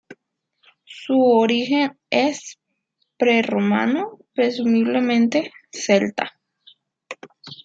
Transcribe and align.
Su 0.87 1.13
origen 1.21 1.95
es 2.09 2.57
prerromano, 3.19 4.17
presumiblemente 4.33 5.51
celta. 5.71 6.39